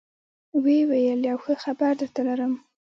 [0.61, 2.53] ويې ويل يو ښه خبرم درته لرم.